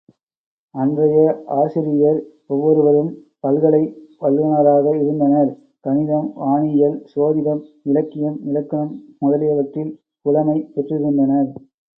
அன்றைய 0.75 1.17
ஆசிரியர் 1.57 2.17
ஒவ்வொருவரும் 2.47 3.11
பல்கலை 3.43 3.81
வல்லுநராக 4.21 4.95
இருந்தனர் 5.01 5.51
கணிதம், 5.85 6.27
வானியல், 6.41 6.97
சோதிடம், 7.13 7.61
இலக்கியம், 7.83 8.37
இலக்கணம், 8.49 8.93
முதலியவற்றில் 9.19 9.93
புலமை 10.25 10.59
பெற்றிருந்தனர். 10.73 11.49